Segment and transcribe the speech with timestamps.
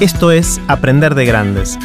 [0.00, 1.76] Esto es Aprender de Grandes,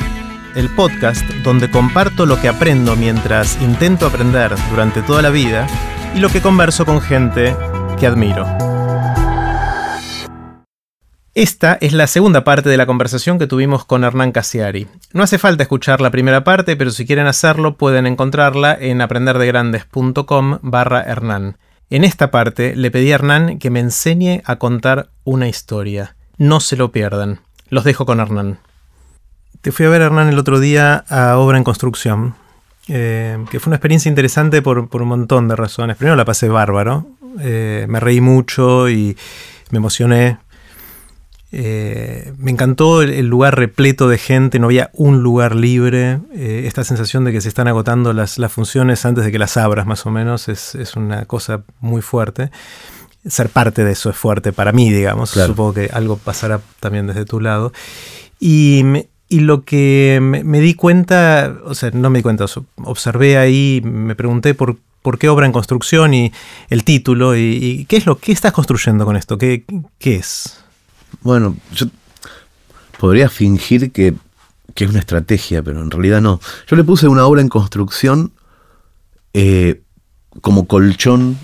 [0.55, 5.65] el podcast donde comparto lo que aprendo mientras intento aprender durante toda la vida
[6.13, 7.55] y lo que converso con gente
[7.99, 8.45] que admiro.
[11.33, 14.87] Esta es la segunda parte de la conversación que tuvimos con Hernán Casiari.
[15.11, 20.59] No hace falta escuchar la primera parte, pero si quieren hacerlo pueden encontrarla en aprenderdegrandes.com
[20.61, 21.57] barra Hernán.
[21.89, 26.15] En esta parte le pedí a Hernán que me enseñe a contar una historia.
[26.37, 27.39] No se lo pierdan.
[27.73, 28.59] Los dejo con Hernán.
[29.61, 32.35] Te fui a ver, Hernán, el otro día a Obra en Construcción,
[32.87, 35.97] eh, que fue una experiencia interesante por, un montón de razones.
[35.97, 37.07] Primero la pasé bárbaro,
[37.39, 39.17] eh, me reí mucho y
[39.71, 40.37] me emocioné.
[41.51, 46.19] Eh, me encantó el, lugar repleto de gente, no había un lugar libre.
[46.31, 50.05] esta sensación de que se están agotando las, funciones antes de que las abras, más
[50.05, 52.51] o menos, es, una cosa muy fuerte.
[53.25, 55.31] Ser parte de eso es fuerte para mí, digamos.
[55.31, 57.71] Supongo que algo pasará también desde tu lado.
[58.39, 58.83] Y
[59.39, 62.45] lo que me, di cuenta, o sea, no me di cuenta,
[62.83, 66.31] observé ahí, me pregunté por, por qué obra en construcción y
[66.69, 69.65] el título y, qué es lo que estás construyendo con esto, qué,
[69.97, 70.59] qué es.
[71.21, 71.87] Bueno, yo
[72.99, 74.13] podría fingir que,
[74.75, 76.39] es una estrategia, pero en realidad no.
[76.67, 78.33] Yo le puse una obra en construcción
[79.33, 79.81] eh,
[80.41, 81.37] como colchón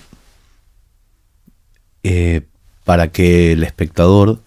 [2.02, 2.42] eh,
[2.84, 4.40] para que el espectador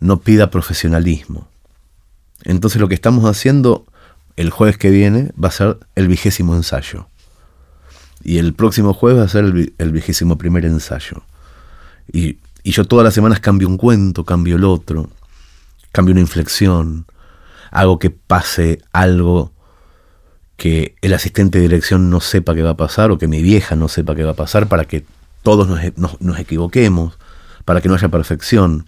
[0.00, 1.48] no pida profesionalismo.
[2.44, 3.86] Entonces lo que estamos haciendo
[4.36, 7.08] el jueves que viene va a ser el vigésimo ensayo.
[8.22, 11.22] Y el próximo jueves va a ser el, vigésimo primer ensayo.
[12.12, 15.08] Y, yo todas las semanas cambio un cuento, cambio el otro,
[15.92, 17.06] cambio una inflexión,
[17.70, 19.52] hago que pase algo
[20.56, 23.76] que el asistente de dirección no sepa qué va a pasar o que mi vieja
[23.76, 25.04] no sepa qué va a pasar para que
[25.46, 27.20] todos nos, nos equivoquemos,
[27.64, 28.84] para que no haya perfección.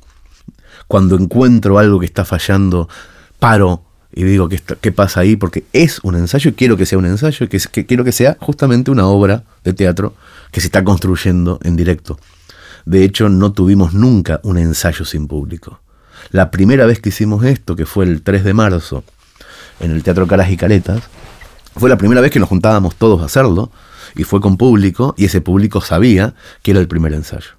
[0.89, 2.89] Cuando encuentro algo que está fallando,
[3.39, 5.37] paro y digo, ¿qué, ¿qué, pasa ahí?
[5.37, 8.91] Porque es un ensayo quiero que sea un ensayo que, que, quiero que sea justamente
[8.91, 10.17] una obra de teatro
[10.51, 12.19] que se está construyendo en directo.
[12.85, 15.81] De hecho, no tuvimos nunca un ensayo sin público.
[16.31, 19.05] La primera vez que hicimos esto, que fue el 3 de marzo,
[19.79, 21.05] en el Teatro Caras y Caretas,
[21.77, 23.71] fue la primera vez que nos juntábamos todos a hacerlo,
[24.15, 27.51] y fue con público, y ese público sabía que era el primer ensayo.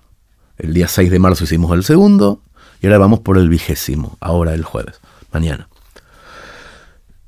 [0.57, 2.41] El día 6 de marzo hicimos el segundo,
[2.81, 4.99] y ahora vamos por el vigésimo, ahora el jueves
[5.31, 5.69] mañana.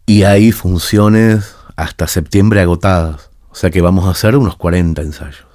[0.06, 3.30] Y hay funciones hasta septiembre agotadas.
[3.50, 5.46] O sea que vamos a hacer unos 40 ensayos.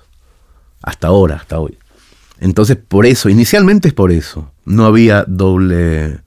[0.83, 1.79] Hasta ahora, hasta hoy.
[2.39, 4.51] Entonces, por eso, inicialmente es por eso.
[4.65, 6.21] No había doble,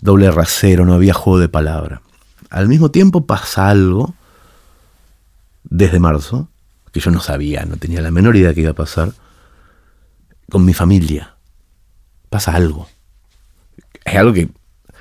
[0.00, 2.02] doble rasero, no había juego de palabra.
[2.50, 4.14] Al mismo tiempo pasa algo
[5.70, 6.48] desde marzo,
[6.92, 9.12] que yo no sabía, no tenía la menor idea que iba a pasar,
[10.50, 11.34] con mi familia.
[12.30, 12.88] Pasa algo.
[14.04, 14.48] Es algo que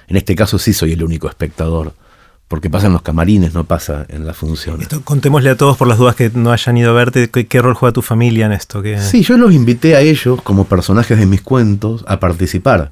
[0.07, 1.93] en este caso sí soy el único espectador,
[2.47, 4.79] porque pasa en los camarines, no pasa en la función.
[5.03, 7.93] contémosle a todos por las dudas que no hayan ido a verte, ¿qué, rol juega
[7.93, 8.83] tu familia en esto?
[8.99, 12.91] Sí, yo los invité a ellos como personajes de mis cuentos a participar.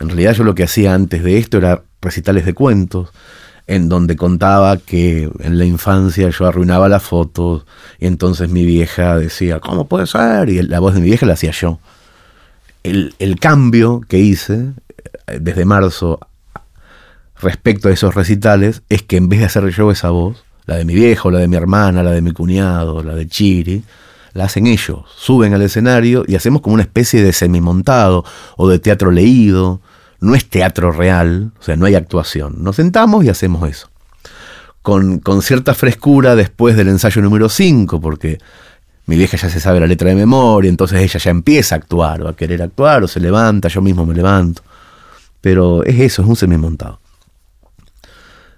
[0.00, 3.10] En realidad yo lo que hacía antes de esto era recitales de cuentos,
[3.66, 7.64] en donde contaba que en la infancia yo arruinaba las fotos
[7.98, 10.48] y entonces mi vieja decía, ¿cómo puede ser?
[10.48, 11.78] Y la voz de mi vieja la hacía yo.
[12.82, 14.72] El, el cambio que hice
[15.28, 16.18] eh, desde marzo
[17.40, 20.84] respecto a esos recitales es que en vez de hacer yo esa voz, la de
[20.84, 23.82] mi viejo, la de mi hermana, la de mi cuñado, la de Chiri,
[24.32, 28.24] la hacen ellos, suben al escenario y hacemos como una especie de semimontado
[28.56, 29.80] o de teatro leído.
[30.22, 32.62] No es teatro real, o sea, no hay actuación.
[32.62, 33.90] Nos sentamos y hacemos eso.
[34.80, 38.38] Con, con cierta frescura después del ensayo número 5, porque
[39.06, 42.22] mi vieja ya se sabe la letra de memoria, entonces ella ya empieza a actuar
[42.22, 44.62] o a querer actuar o se levanta, yo mismo me levanto.
[45.40, 47.00] Pero es eso, es un semimontado.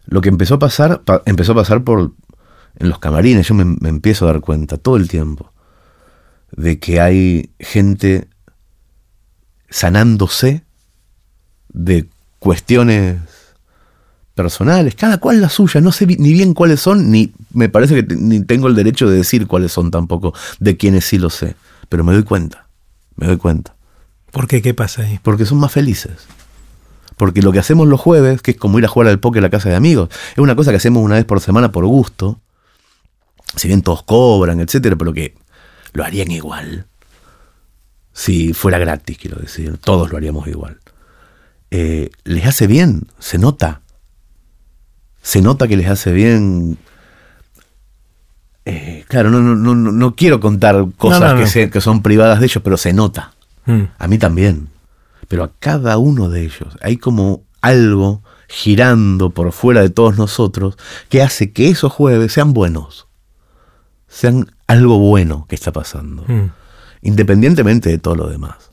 [0.06, 2.12] Lo que empezó a pasar, empezó a pasar por
[2.76, 5.52] en los camarines, yo me, empiezo a dar cuenta todo el tiempo
[6.50, 8.28] de que hay gente
[9.70, 10.64] sanándose
[11.74, 12.06] de
[12.38, 13.18] cuestiones
[14.34, 18.14] personales, cada cual la suya, no sé ni bien cuáles son, ni me parece que
[18.16, 21.54] ni tengo el derecho de decir cuáles son tampoco, de quienes sí lo sé,
[21.88, 22.66] pero me doy cuenta,
[23.16, 23.76] me doy cuenta.
[24.32, 24.62] ¿Por qué?
[24.62, 25.20] ¿Qué pasa ahí?
[25.22, 26.26] Porque son más felices.
[27.16, 29.46] Porque lo que hacemos los jueves, que es como ir a jugar al póker a
[29.46, 32.40] la casa de amigos, es una cosa que hacemos una vez por semana por gusto.
[33.54, 35.36] Si bien todos cobran, etcétera, pero que
[35.92, 36.86] lo harían igual.
[38.12, 39.78] Si fuera gratis, quiero decir.
[39.78, 40.80] Todos lo haríamos igual.
[41.70, 43.82] Eh, les hace bien, se nota.
[45.22, 46.78] Se nota que les hace bien.
[48.66, 52.62] Eh, claro, no, no, no, no, quiero contar cosas que, que, son privadas de ellos,
[52.62, 53.32] pero se nota.
[53.66, 53.82] Mm.
[53.98, 54.68] A mí también
[55.28, 60.76] pero a cada uno de ellos hay como algo girando por fuera de todos nosotros
[61.08, 63.08] que hace que esos jueves sean buenos,
[64.06, 66.50] sean algo bueno que está pasando, Mm.
[67.02, 68.72] independientemente de todo lo demás.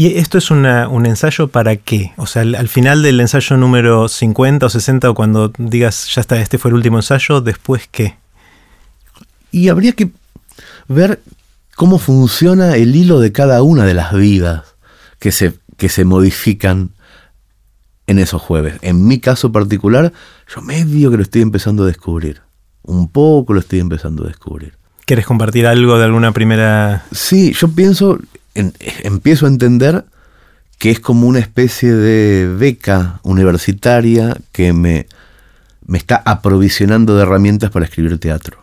[0.00, 2.12] ¿Y esto es una- un ensayo para qué?
[2.18, 6.20] O sea, al, al final del ensayo número 50 o 60, o cuando digas, ya
[6.20, 8.16] está, este fue el último ensayo, ¿después qué?
[9.50, 10.10] Y habría que
[10.86, 11.20] ver
[11.74, 14.62] cómo funciona el hilo de cada una de las vidas
[15.18, 16.90] que se, que se modifican
[18.06, 18.74] en esos jueves.
[18.82, 20.12] En mi caso particular,
[20.54, 22.40] yo medio que lo estoy empezando a descubrir.
[22.84, 24.74] Un poco lo estoy empezando a descubrir.
[25.06, 27.04] ¿Quieres compartir algo de alguna primera...
[27.10, 28.18] Sí, yo pienso,
[28.60, 30.04] en- empiezo a entender
[30.78, 35.06] que es como una especie de beca universitaria que me,
[35.86, 38.58] me está aprovisionando de herramientas para escribir teatro.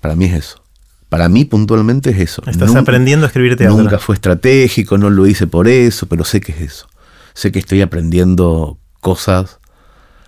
[0.00, 0.62] Para mí es eso.
[1.08, 2.42] Para mí puntualmente es eso.
[2.46, 3.76] Estás Nunca- aprendiendo a escribir teatro.
[3.76, 6.88] Nunca fue estratégico, no lo hice por eso, pero sé que es eso.
[7.34, 9.58] Sé que estoy aprendiendo cosas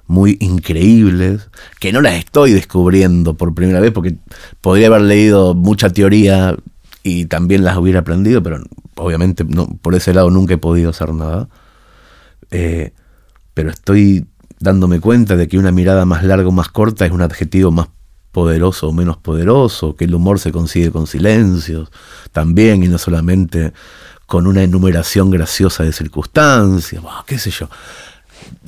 [0.07, 1.49] muy increíbles,
[1.81, 4.17] que no las estoy descubriendo por primera vez, porque
[4.61, 6.55] podría haber leído mucha teoría
[7.05, 8.65] y también las hubiera aprendido, pero
[8.97, 11.49] obviamente por ese lado nunca he podido hacer nada.
[12.51, 12.93] Eh,
[13.53, 14.27] pero estoy
[14.59, 17.89] dándome cuenta de que una mirada más larga o más corta es un adjetivo más
[18.33, 21.91] poderoso o menos poderoso, que el humor se consigue con silencios
[22.33, 23.73] también y no solamente
[24.27, 27.69] con una enumeración graciosa de circunstancias, qué sé yo,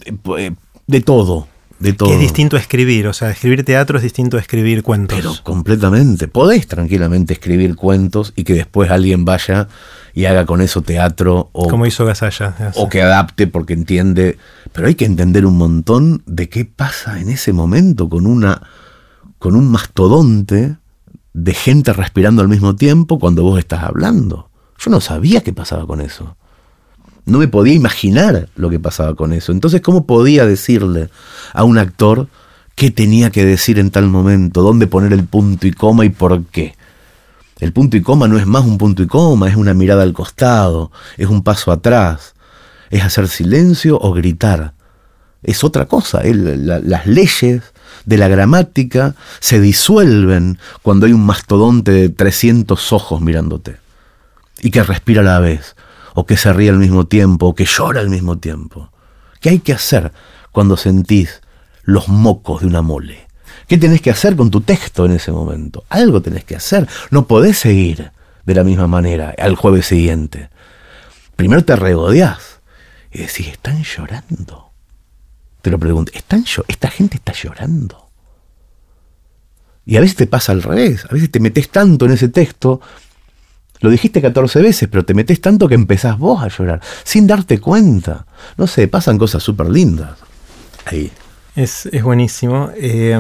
[0.05, 0.55] Eh, eh,
[0.87, 2.09] de todo, de todo.
[2.09, 5.17] Que es distinto a escribir, o sea, escribir teatro es distinto a escribir cuentos.
[5.17, 6.29] Pero completamente.
[6.29, 9.69] Podés tranquilamente escribir cuentos y que después alguien vaya
[10.15, 12.73] y haga con eso teatro o, como hizo Gasalla.
[12.75, 14.39] o que adapte porque entiende.
[14.73, 18.63] Pero hay que entender un montón de qué pasa en ese momento con una
[19.39, 20.77] con un mastodonte
[21.35, 24.51] de gente respirando al mismo tiempo cuando vos estás hablando.
[24.79, 26.37] Yo no sabía qué pasaba con eso.
[27.27, 29.53] No me podía imaginar lo que pasaba con eso.
[29.53, 31.11] Entonces, ¿cómo podía decirle
[31.53, 32.29] a un actor
[32.75, 34.63] qué tenía que decir en tal momento?
[34.63, 36.77] ¿Dónde poner el punto y coma y por qué?
[37.59, 40.13] El punto y coma no es más un punto y coma, es una mirada al
[40.13, 42.35] costado, es un paso atrás,
[42.91, 44.75] es hacer silencio o gritar.
[45.43, 46.23] Es otra cosa.
[46.25, 47.63] las leyes
[48.05, 53.77] de la gramática se disuelven cuando hay un mastodonte de 300 ojos mirándote
[54.61, 55.76] y que respira a la vez,
[56.19, 58.91] o que se ríe al mismo tiempo, o que llora al mismo tiempo.
[59.39, 60.13] ¿Qué hay que hacer
[60.51, 61.43] cuando sentís
[61.83, 63.29] los mocos de una mole?
[63.69, 65.85] ¿Qué tenés que hacer con tu texto en ese momento?
[65.91, 66.89] Algo tenés que hacer.
[67.11, 68.13] No podés seguir
[68.47, 70.49] de la misma manera al jueves siguiente.
[71.37, 72.61] Primero te regodeás
[73.13, 74.71] y decís, están llorando.
[75.61, 78.09] Te lo pregunto, ¿están ¿esta gente está llorando?
[79.85, 82.81] Y a veces te pasa al revés, a veces te metes tanto en ese texto
[83.81, 87.59] lo dijiste 14 veces, pero te metes tanto que empezás vos a llorar, sin darte
[87.59, 88.27] cuenta.
[88.57, 90.19] No sé, pasan cosas súper lindas.
[90.87, 91.11] Ahí.
[91.55, 92.71] Es, es buenísimo.
[92.77, 93.19] Eh,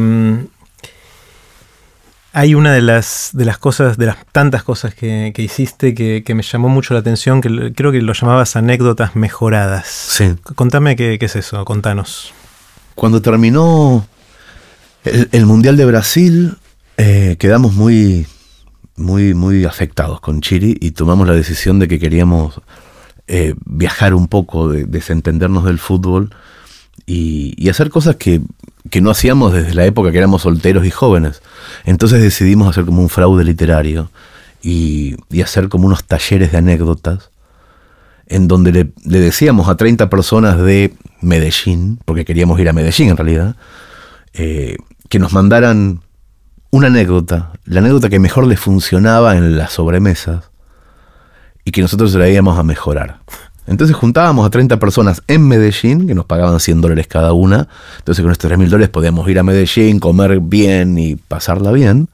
[2.36, 6.22] hay una de las, de las cosas, de las tantas cosas que, que hiciste que,
[6.22, 9.86] que me llamó mucho la atención, que creo que lo llamabas anécdotas mejoradas.
[9.86, 10.34] Sí.
[10.54, 12.34] Contame qué, qué es eso, contanos.
[12.94, 14.06] Cuando terminó
[15.04, 16.58] el, el Mundial de Brasil,
[16.98, 18.26] eh, quedamos muy,
[18.96, 22.60] muy, muy afectados con Chiri y tomamos la decisión de que queríamos
[23.28, 26.34] eh, viajar un poco, de- desentendernos del fútbol
[27.06, 28.40] y, hacer cosas que,
[28.90, 31.42] que no hacíamos desde la época que éramos solteros y jóvenes.
[31.84, 34.10] Entonces decidimos hacer como un fraude literario
[34.62, 37.30] y, y hacer como unos talleres de anécdotas
[38.28, 43.10] en donde le, le decíamos a 30 personas de Medellín, porque queríamos ir a Medellín
[43.10, 43.56] en realidad,
[44.34, 44.76] eh,
[45.08, 46.00] que nos mandaran
[46.70, 50.50] una anécdota, la anécdota que mejor les funcionaba en las sobremesas
[51.64, 53.20] y que nosotros íbamos a mejorar.
[53.66, 57.68] Entonces juntábamos a 30 personas en Medellín, que nos pagaban 100 dólares cada una.
[57.98, 62.08] Entonces con estos 3 mil dólares podíamos ir a Medellín, comer bien y pasarla bien.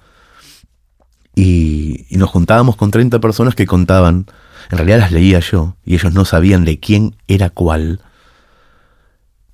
[1.35, 4.26] Y, y nos juntábamos con 30 personas que contaban,
[4.71, 8.00] en realidad las leía yo, y ellos no sabían de quién era cuál.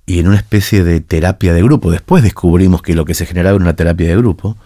[0.05, 3.55] Y en una especie de terapia de grupo, después descubrimos que lo que se generaba
[3.55, 4.57] era una terapia de grupo,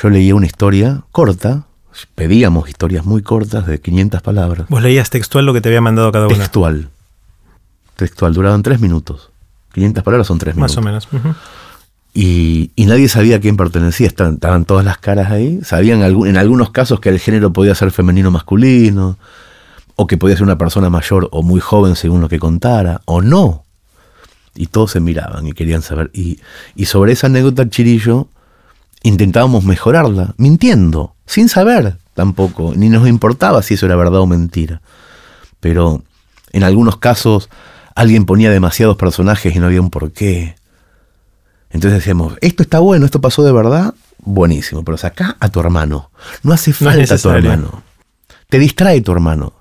[0.00, 1.66] yo leía una historia corta,
[2.14, 4.66] pedíamos historias muy cortas de 500 palabras.
[4.68, 6.36] Vos leías textual lo que te había mandado cada una.
[6.36, 6.90] Textual.
[7.96, 9.30] Textual, duraban tres minutos.
[9.72, 10.76] 500 palabras son tres minutos.
[10.76, 11.08] Más o menos.
[12.12, 15.60] Y, y nadie sabía a quién pertenecía, estaban, estaban todas las caras ahí.
[15.62, 19.18] Sabían en algunos casos que el género podía ser femenino o masculino,
[19.96, 23.22] o que podía ser una persona mayor o muy joven según lo que contara, o
[23.22, 23.64] no.
[24.54, 26.10] Y todos se miraban y querían saber.
[26.14, 26.40] Y,
[26.74, 28.28] y sobre esa anécdota, Chirillo,
[29.06, 34.80] intentábamos mejorarla, mintiendo, sin saber tampoco, ni nos importaba si eso era verdad o mentira.
[35.60, 36.02] Pero
[36.52, 37.48] en algunos casos
[37.94, 40.56] alguien ponía demasiados personajes y no había un porqué.
[41.70, 46.10] Entonces decíamos, esto está bueno, esto pasó de verdad, buenísimo, pero saca a tu hermano.
[46.42, 47.82] No hace falta tu hermano.
[48.48, 49.52] Te distrae tu hermano.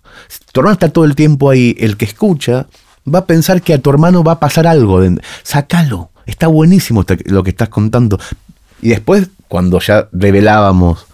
[0.51, 2.67] Tu hermano está todo el tiempo ahí, el que escucha
[3.13, 5.01] va a pensar que a tu hermano va a pasar algo.
[5.43, 8.19] Sácalo, está buenísimo lo que estás contando.
[8.81, 11.05] Y después, cuando ya revelábamos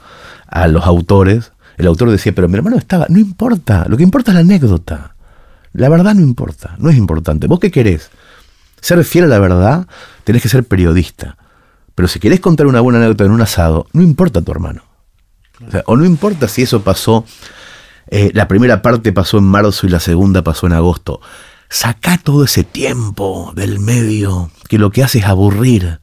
[0.47, 4.31] a los autores, el autor decía, pero mi hermano estaba, no importa, lo que importa
[4.31, 5.15] es la anécdota.
[5.73, 7.47] La verdad no importa, no es importante.
[7.47, 8.09] ¿Vos qué querés?
[8.81, 9.87] Ser fiel a la verdad,
[10.23, 11.37] tenés que ser periodista.
[11.95, 14.83] Pero si querés contar una buena anécdota en un asado, no importa tu hermano.
[15.85, 17.25] O, no importa si eso pasó,
[18.07, 21.21] eh, la primera parte pasó en marzo y la segunda pasó en agosto.
[21.69, 25.99] Sacá todo ese tiempo del medio que lo que hace es aburrir.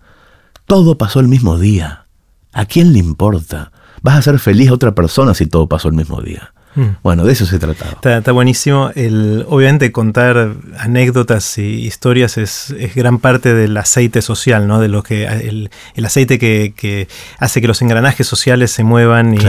[0.69, 2.05] Todo pasó el mismo día.
[2.53, 3.73] ¿A quién le importa?
[4.03, 6.53] Vas a ser feliz a otra persona si todo pasó el mismo día.
[6.75, 6.99] Mm.
[7.03, 7.93] Bueno, de eso se trataba.
[8.03, 8.91] Está, buenísimo.
[8.95, 14.79] El, obviamente contar anécdotas y historias es, gran parte del aceite social, ¿no?
[14.79, 15.71] De lo que el,
[16.05, 17.09] aceite que,
[17.39, 19.41] hace que los engranajes sociales se muevan y, y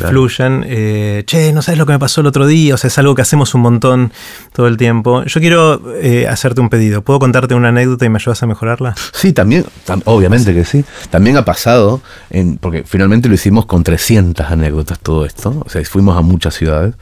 [0.00, 0.64] fluyan.
[0.66, 2.74] Eh, che, no sabes lo que me pasó el otro día.
[2.74, 4.12] O sea, es algo que hacemos un montón
[4.52, 5.24] todo el tiempo.
[5.24, 7.02] Yo quiero eh, hacerte un pedido.
[7.02, 8.94] ¿Puedo contarte una anécdota y me ayudas a mejorarla?
[9.12, 9.64] Sí, también,
[10.04, 10.84] obviamente que sí.
[11.10, 12.00] También ha pasado,
[12.30, 15.62] en, porque finalmente lo hicimos con 300 anécdotas todo esto.
[15.64, 16.94] O sea, fuimos a muchas ciudades.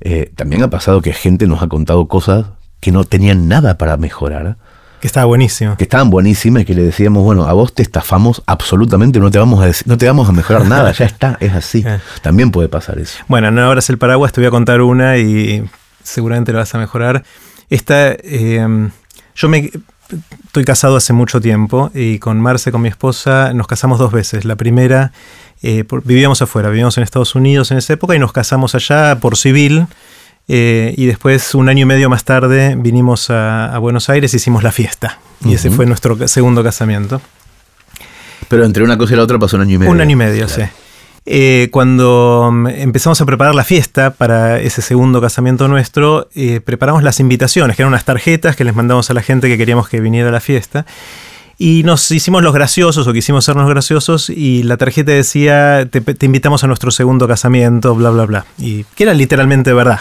[0.00, 2.46] Eh, también ha pasado que gente nos ha contado cosas
[2.80, 4.56] que no tenían nada para mejorar
[5.00, 5.76] que estaba buenísimo.
[5.76, 9.38] Que estaban buenísimas y que le decíamos, bueno, a vos te estafamos absolutamente, no te
[9.38, 11.84] vamos a, no te vamos a mejorar nada, ya está, es así.
[11.86, 12.00] Eh.
[12.22, 13.18] También puede pasar eso.
[13.28, 15.68] Bueno, no abras el paraguas, te voy a contar una y
[16.02, 17.24] seguramente lo vas a mejorar.
[17.70, 18.90] Esta, em,
[19.34, 19.70] yo me
[20.46, 24.44] estoy casado hace mucho tiempo y con Marce, con mi esposa, nos casamos dos veces.
[24.44, 25.12] La primera,
[25.62, 29.36] eh, vivíamos afuera, vivíamos en Estados Unidos en esa época y nos casamos allá por
[29.36, 29.86] civil
[30.48, 34.62] eh, y después, un año y medio más tarde, vinimos a, Buenos Aires y hicimos
[34.62, 35.18] la fiesta.
[35.44, 37.20] Y ese fue nuestro segundo casamiento.
[38.48, 39.92] Pero entre una cosa y la otra pasó un año y medio.
[39.92, 40.62] Un año y medio, sí.
[41.26, 47.02] Eh, cuando mm, empezamos a preparar la fiesta para ese segundo casamiento nuestro, eh, preparamos
[47.02, 50.00] las invitaciones, que eran unas tarjetas que les mandamos a la gente que queríamos que
[50.00, 50.86] viniera a la fiesta.
[51.60, 56.62] Y nos hicimos los graciosos o quisimos sernos graciosos y la tarjeta decía, te, invitamos
[56.62, 58.46] a nuestro segundo casamiento, bla, bla, bla.
[58.58, 60.00] Y que era literalmente verdad.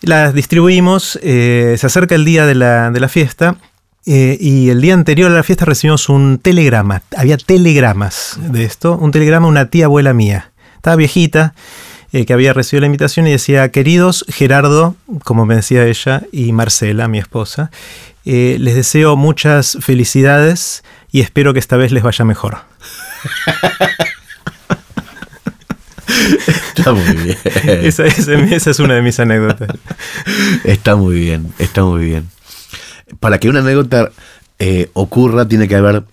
[0.00, 3.56] Las distribuimos, eh, se acerca el día de la, de la fiesta
[4.06, 7.02] eh, y el día anterior a la fiesta recibimos un telegrama.
[7.16, 8.96] Había telegramas de esto.
[8.96, 10.50] Un telegrama una tía abuela mía.
[10.76, 11.54] Estaba viejita,
[12.12, 16.52] eh, que había recibido la invitación y decía, queridos Gerardo, como me decía ella, y
[16.52, 17.70] Marcela, mi esposa,
[18.24, 22.58] eh, les deseo muchas felicidades y espero que esta vez les vaya mejor.
[26.76, 27.38] Está muy bien.
[27.44, 29.70] Esa, es una de mis anécdotas.
[30.64, 32.28] Está muy bien, está muy bien.
[33.20, 34.10] Para que una anécdota
[34.58, 36.04] eh, ocurra tiene que haber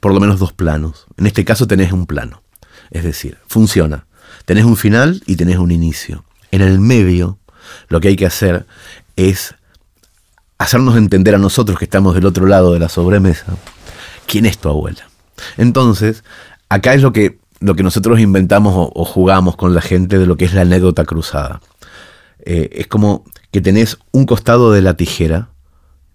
[0.00, 1.06] por lo menos dos planos.
[1.16, 2.42] En este caso tenés un plano.
[2.90, 4.06] Es decir, funciona.
[4.48, 6.24] Tenés un final y tenés un inicio.
[6.50, 7.38] En el medio
[7.90, 8.64] lo que hay que hacer
[9.14, 9.54] es
[10.56, 13.44] hacernos entender a nosotros que estamos del otro lado de la sobremesa,
[14.26, 15.06] quién es tu abuela.
[15.58, 16.24] Entonces,
[16.70, 20.38] acá es lo que, lo que nosotros inventamos o, jugamos con la gente de lo
[20.38, 21.60] que es la anécdota cruzada.
[22.46, 25.50] Eh, es como que tenés un costado de la tijera,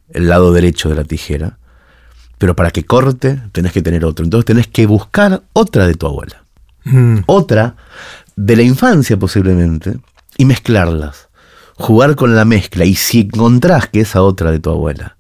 [0.10, 1.60] el lado derecho de la tijera,
[2.40, 4.26] pero para que corte tenés que tener otro.
[4.26, 6.44] Entonces tenés que buscar otra de tu abuela.
[6.86, 7.20] Mm.
[7.28, 7.76] Otra
[8.36, 9.98] de la infancia posiblemente
[10.38, 11.28] y mezclarlas
[11.76, 15.18] jugar con la mezcla y si encontrás que esa otra de tu abuela,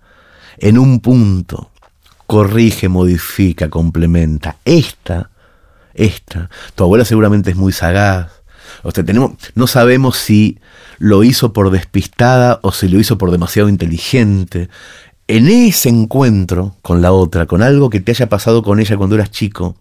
[0.57, 1.71] en un punto,
[2.27, 5.29] corrige, modifica, complementa, esta,
[5.93, 8.31] esta, tu abuela seguramente es muy sagaz.
[8.83, 10.59] O sea, tenemos, no sabemos si
[10.97, 14.69] lo hizo por despistada o si lo hizo por demasiado inteligente.
[15.27, 19.15] En ese encuentro con la otra, con algo que te haya pasado con ella cuando
[19.15, 19.75] eras chico,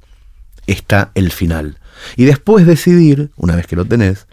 [0.67, 1.79] está el final.
[2.17, 4.27] Y después decidir, una vez que lo tenés,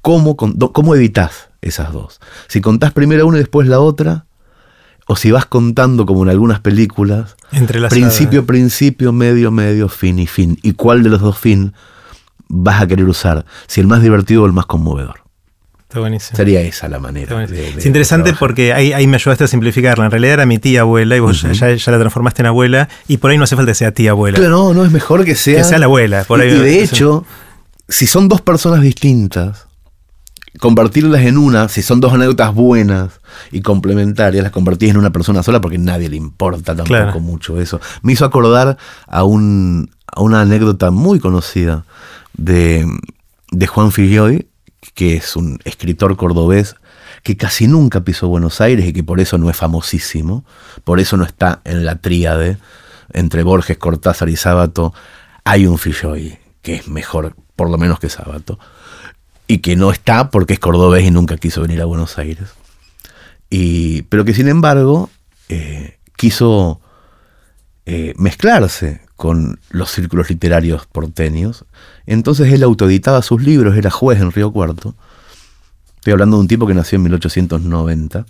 [0.00, 2.20] cómo, cómo evitas esas dos.
[2.48, 4.26] Si contás primero una y después la otra,
[5.06, 7.36] o si vas contando como en algunas películas,
[7.90, 10.58] principio, principio, medio, medio, fin y fin.
[10.62, 11.72] ¿Y cuál de los dos fin
[12.48, 13.44] vas a querer usar?
[13.66, 15.21] Si el más divertido o el más conmovedor.
[15.92, 16.38] Está buenísimo.
[16.38, 17.44] Sería esa la manera.
[17.44, 20.06] es interesante porque ahí, ahí, me ayudaste a simplificarla.
[20.06, 23.30] En realidad era mi tía abuela y vos ya, la transformaste en abuela y por
[23.30, 24.38] ahí no hace falta que sea tía abuela.
[24.38, 25.58] Pero no, no es mejor que sea.
[25.58, 26.24] Que sea la abuela.
[26.24, 27.26] Por y, y de hecho,
[27.90, 29.66] si son dos personas distintas,
[30.60, 33.20] convertirlas en una, si son dos anécdotas buenas
[33.50, 37.60] y complementarias, las convertís en una persona sola porque a nadie le importa tampoco mucho
[37.60, 37.82] eso.
[38.00, 41.84] Me hizo acordar a, un, a una anécdota muy conocida
[42.32, 42.86] de,
[43.50, 44.46] de Juan Filloy,
[44.94, 46.76] que es un escritor cordobés
[47.22, 50.44] que casi nunca pisó Buenos Aires y que por eso no es famosísimo,
[50.84, 52.58] por eso no está en la tríade
[53.12, 54.92] entre Borges, Cortázar y Sábato,
[55.44, 58.58] hay un Filloy que es mejor, por lo menos que Sábato,
[59.46, 62.50] y que no está porque es cordobés y nunca quiso venir a Buenos Aires.
[63.50, 65.10] Y, pero que sin embargo
[65.48, 66.80] eh, quiso
[67.84, 71.64] eh, mezclarse con los círculos literarios porteños.
[72.06, 74.96] Entonces él autoeditaba sus libros, era juez en Río Cuarto.
[75.94, 78.26] Estoy hablando de un tipo que nació en 1890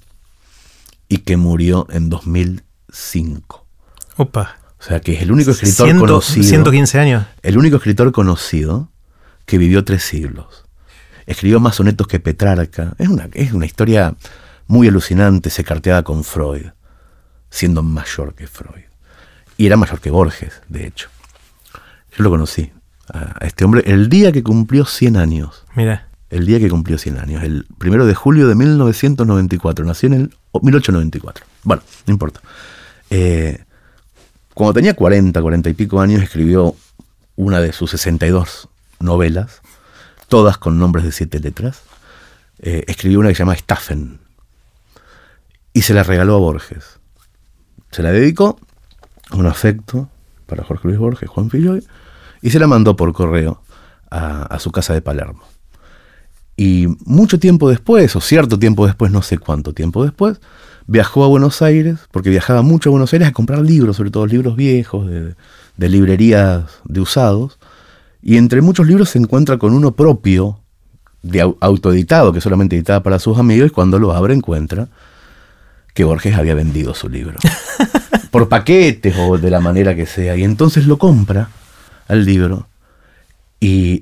[1.09, 3.67] y que murió en 2005.
[4.19, 4.59] Opa.
[4.79, 6.47] O sea que es el único escritor conocido.
[6.47, 7.25] 115 años.
[7.41, 8.91] El único escritor conocido
[9.47, 10.67] que vivió tres siglos.
[11.25, 12.93] Escribió más sonetos que Petrarca.
[12.99, 14.15] Es una, es una historia
[14.67, 16.67] muy alucinante, se carteaba con Freud,
[17.49, 18.92] siendo mayor que Freud.
[19.57, 21.09] Y era mayor que Borges, de hecho.
[22.17, 22.73] Yo lo conocí
[23.13, 25.65] a este hombre el día que cumplió 100 años.
[25.75, 26.09] Mira.
[26.31, 29.85] El día que cumplió 100 años, el primero de julio de 1994.
[29.85, 31.45] Nació en el o, 1894.
[31.63, 32.41] Bueno, no importa.
[33.11, 33.65] Eh,
[34.55, 36.75] cuando tenía 40, 40 y pico años, escribió
[37.37, 38.69] una de sus 62
[39.01, 39.61] novelas,
[40.29, 41.83] todas con nombres de siete letras.
[42.61, 44.21] Eh, escribió una que se llama Staffen
[45.73, 46.99] y se la regaló a Borges.
[47.91, 48.59] Se la dedicó
[49.41, 50.09] un afecto
[50.47, 51.83] para Jorge Luis Borges, Juan Filloy,
[52.43, 53.61] y se la mandó por correo
[54.11, 55.43] a, su casa de Palermo.
[56.57, 60.41] Y mucho tiempo después, o cierto tiempo después, no sé cuánto tiempo después,
[60.87, 64.27] viajó a Buenos Aires, porque viajaba mucho a Buenos Aires a comprar libros, sobre todo
[64.27, 65.35] libros viejos, de,
[65.77, 67.59] de librerías de usados,
[68.21, 70.59] y entre muchos libros se encuentra con uno propio,
[71.23, 74.89] de au- autoeditado, que solamente editaba para sus amigos, y cuando lo abre encuentra
[75.95, 77.39] que Borges había vendido su libro.
[78.33, 80.35] Por paquetes o de la manera que sea.
[80.37, 81.51] Y entonces lo compra
[82.09, 82.67] al libro
[83.61, 84.01] y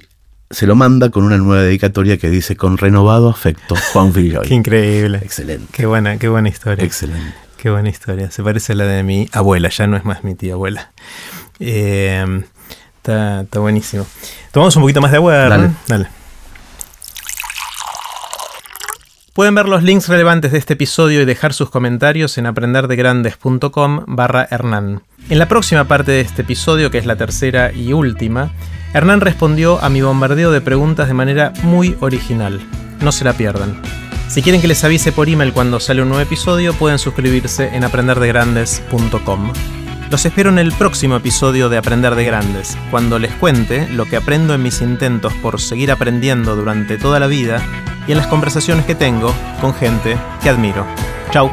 [0.48, 4.48] se lo manda con una nueva dedicatoria que dice con renovado afecto, Juan Filloy.
[4.48, 5.18] Qué increíble.
[5.22, 5.66] Excelente.
[5.72, 6.82] Qué buena, qué buena historia.
[6.84, 7.34] Excelente.
[7.58, 8.30] Qué buena historia.
[8.30, 10.92] Se parece a la de mi abuela, ya no es más mi tía abuela.
[11.58, 12.42] Eh,
[12.96, 14.06] está, está buenísimo.
[14.50, 15.34] Tomamos un poquito más de agua.
[15.48, 15.70] Dale.
[15.86, 16.19] Dale.
[19.32, 24.48] Pueden ver los links relevantes de este episodio y dejar sus comentarios en aprenderdegrandes.com barra
[24.50, 25.02] Hernán.
[25.28, 28.50] En la próxima parte de este episodio, que es la tercera y última,
[28.92, 32.60] Hernán respondió a mi bombardeo de preguntas de manera muy original.
[33.02, 33.80] No se la pierdan.
[34.26, 37.84] Si quieren que les avise por email cuando sale un nuevo episodio, pueden suscribirse en
[37.84, 39.52] aprenderdegrandes.com.
[40.10, 44.16] Los espero en el próximo episodio de Aprender de Grandes, cuando les cuente lo que
[44.16, 47.64] aprendo en mis intentos por seguir aprendiendo durante toda la vida
[48.10, 50.84] y en las conversaciones que tengo con gente que admiro.
[51.30, 51.48] Chau.